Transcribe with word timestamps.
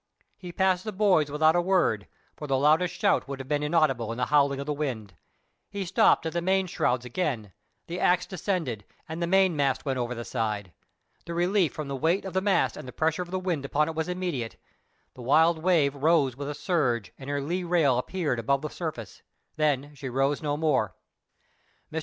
He 0.35 0.51
passed 0.51 0.83
the 0.83 0.91
boys 0.91 1.29
without 1.29 1.55
a 1.55 1.61
word, 1.61 2.07
for 2.35 2.47
the 2.47 2.57
loudest 2.57 2.95
shout 2.95 3.27
would 3.27 3.37
have 3.39 3.47
been 3.47 3.61
inaudible 3.61 4.11
in 4.11 4.17
the 4.17 4.25
howling 4.25 4.59
of 4.59 4.65
the 4.65 4.73
wind. 4.73 5.13
He 5.69 5.85
stopped 5.85 6.25
at 6.25 6.33
the 6.33 6.41
main 6.41 6.65
shrouds 6.65 7.05
again, 7.05 7.53
the 7.85 7.99
axe 7.99 8.25
descended, 8.25 8.83
and 9.07 9.21
the 9.21 9.27
mainmast 9.27 9.85
went 9.85 9.99
over 9.99 10.15
the 10.15 10.25
side. 10.25 10.71
The 11.27 11.35
relief 11.35 11.73
from 11.73 11.87
the 11.87 11.95
weight 11.95 12.25
of 12.25 12.33
the 12.33 12.41
mast 12.41 12.75
and 12.77 12.87
the 12.87 12.91
pressure 12.91 13.21
of 13.21 13.29
the 13.29 13.37
wind 13.37 13.63
upon 13.63 13.87
it 13.87 13.93
was 13.93 14.09
immediate; 14.09 14.55
the 15.13 15.21
Wild 15.21 15.61
Wave 15.61 15.93
rose 15.95 16.35
with 16.35 16.49
a 16.49 16.55
surge 16.55 17.13
and 17.19 17.29
her 17.29 17.39
lee 17.39 17.63
rail 17.63 17.99
appeared 17.99 18.39
above 18.39 18.63
the 18.63 18.69
surface, 18.69 19.21
then 19.55 19.93
she 19.93 20.09
rose 20.09 20.41
no 20.41 20.55
further. 20.57 20.95
Mr. 21.93 21.99